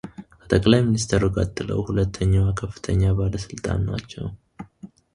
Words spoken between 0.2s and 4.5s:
ከጠቅላይ ሚኒስትሩ ቀጥለው ሁለተኛዋ ከፍተኛ ባለሥልጣን ናቸው።